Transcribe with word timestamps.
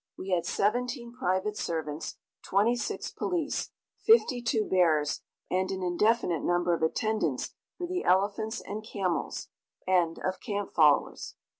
We 0.17 0.31
had 0.31 0.47
seventeen 0.47 1.13
private 1.13 1.55
servants, 1.55 2.17
twenty 2.43 2.75
six 2.75 3.11
police, 3.11 3.69
fifty 3.99 4.41
two 4.41 4.65
bearers, 4.67 5.21
and 5.51 5.69
an 5.69 5.83
indefinite 5.83 6.43
number 6.43 6.73
of 6.73 6.81
attendants 6.81 7.53
for 7.77 7.85
the 7.85 8.03
elephants 8.03 8.61
and 8.61 8.83
camels, 8.83 9.49
and 9.85 10.17
of 10.17 10.39
camp 10.39 10.73
followers. 10.73 11.35